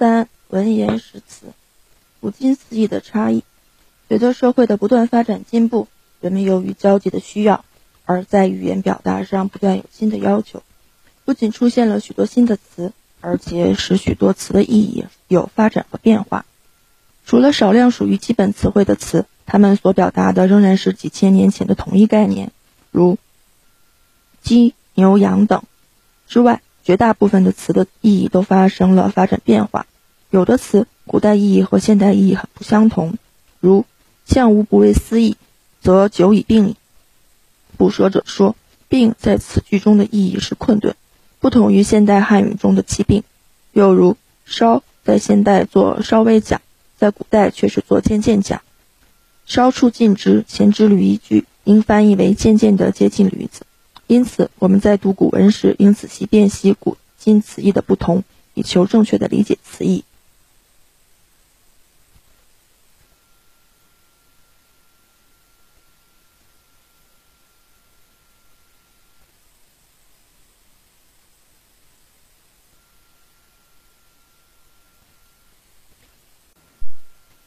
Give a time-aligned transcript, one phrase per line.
[0.00, 1.48] 三、文言诗词，
[2.22, 3.44] 古今词义的差异。
[4.08, 5.88] 随着社会的不断发展进步，
[6.22, 7.66] 人们由于交际的需要，
[8.06, 10.62] 而在语言表达上不断有新的要求，
[11.26, 16.46] 不仅出现了许多新的词，而且使许多词的意义有发展和变化。
[17.26, 22.52] 除了少量属于基本词汇的词，它们所表达的仍然是几千年前的同一概念，
[22.90, 23.18] 如
[24.40, 25.62] 鸡、牛、羊等
[26.26, 29.86] 之外，绝大部分的词的意义都发生了发展变化。
[30.28, 33.14] 有的词古代意义和现代意义很不相同，
[33.60, 33.84] 如
[34.26, 35.36] “相无不为思义，
[35.80, 36.74] 则久以病矣”。
[37.78, 38.56] 不说者说
[38.90, 40.96] ，“病”在此句中的意义是困顿，
[41.38, 43.22] 不同于现代汉语中的疾病。
[43.70, 46.60] 又如“稍”在现代做稍微讲。
[46.96, 48.62] 在古代却是做渐渐讲，
[49.46, 53.62] 稍处尽之，前之驴一句，应翻译为渐渐的接近驴子。
[54.10, 58.24] 因此，我们在读古文时，应仔细辨析古今词义的不同，
[58.54, 60.02] 以求正确的理解词义。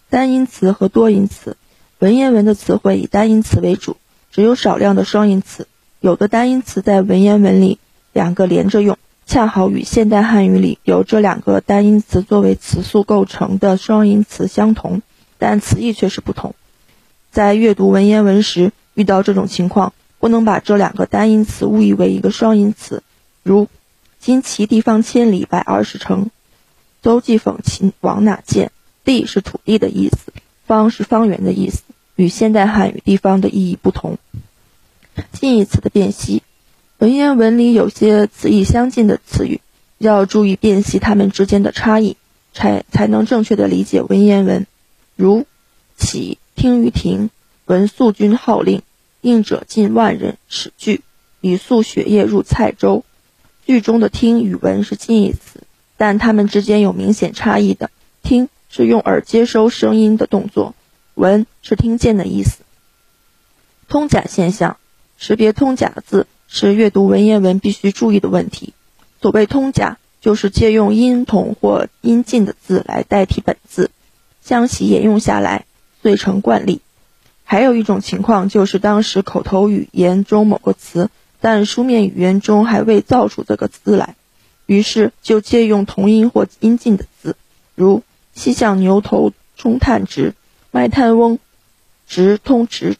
[0.09, 1.58] 单音词和多音词，
[2.00, 3.97] 文言文的词汇以单音词为主，
[4.31, 5.67] 只有少量的双音词。
[6.04, 7.80] 有的单音词在文言文里
[8.12, 15.02] 两个连着用，恰好与现代汉语里由这两个单音词作为词素构成的双音词相同，
[15.38, 16.56] 但词义却是不同。
[17.31, 23.02] 在阅读文言文时，遇到这种情况，不能把这两个单音词误以为一个双音词，
[23.42, 23.70] 如
[24.20, 26.31] “今其地方千里百二十城，
[27.02, 28.74] 邹忌讽秦王哪见？”
[29.06, 30.34] 地是土地的意思，
[30.66, 31.84] 方是方圆的意思，
[32.18, 34.18] 与现代汉语地方的意义不同。
[35.31, 36.44] 近义词的辨析，
[36.97, 39.61] 文言文里有些词义相近的词语，
[39.97, 42.17] 要注意辨析它们之间的差异，
[42.53, 44.67] 才才能正确的理解文言文。
[45.16, 45.45] 如
[45.97, 47.30] “起听于庭，
[47.66, 48.81] 闻肃君号令，
[49.22, 50.97] 应者近万人”，史句
[51.41, 53.03] ；“李肃雪夜入蔡州”，
[53.66, 55.62] 句中的“听”与“闻”是近义词，
[55.97, 57.90] 但它们之间有明显差异的。
[58.22, 58.50] 听。
[58.75, 60.74] 是用耳接收声音的动作，
[61.13, 62.63] 闻是听见的意思。
[63.88, 64.78] 通假现象，
[65.25, 68.73] 识别通假字是阅读文言文必须注意的问题。
[69.22, 73.89] 所谓通假，就是借用音同或音近的字来代替本字，
[74.41, 75.63] 将其沿用下来，
[76.01, 76.81] 遂成惯例。
[77.45, 84.16] 还有一种情况，就是当时口头语言中某个词，但书面语言中还未造出这个字来，
[84.66, 87.38] 于是就借用同音或音近的字，
[87.75, 88.03] 如。
[88.35, 90.33] 西向牛头冲炭直，
[90.72, 91.39] 卖炭翁
[92.07, 92.97] 直通直。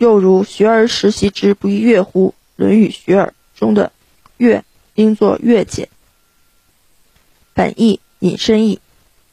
[0.00, 2.30] 又如学而时习之，不亦乐乎？
[2.56, 3.92] 《论语·学而》中的
[4.38, 4.64] “乐”
[4.96, 5.90] 应作“乐解”。
[7.52, 8.80] 本意引申义，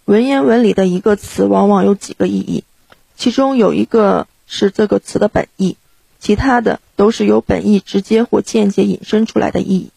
[0.04, 2.66] 文言文里的一个词往往有几个意义，
[3.16, 5.78] 其中有一个是这个词的本意，
[6.20, 9.92] 其他的都是由本意直接或间接引申出来的意义。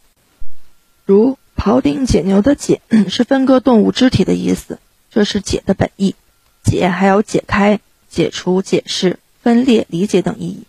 [1.05, 1.37] 如。
[1.57, 4.79] 庖丁解牛的解 是分割动物肢体的意思，
[5.11, 6.15] 这是解的本意。
[6.63, 10.63] 解还有解开、解除、解释、分裂、理解等意义，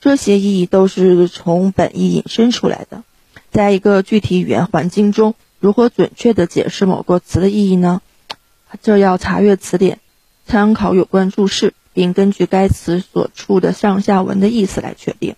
[0.00, 3.02] 这些意义都是从本意引申出来的。
[3.50, 8.00] 在一个具体语言环境中，如何准确地解释某个词的意义呢？
[8.80, 9.98] 这要查阅词典，
[10.46, 15.36] 参考有关注释，并根据该词所处的上下文的意思来确定。